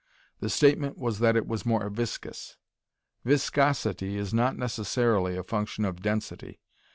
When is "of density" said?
5.85-6.59